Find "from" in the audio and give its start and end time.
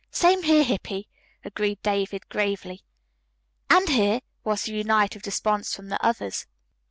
5.75-5.89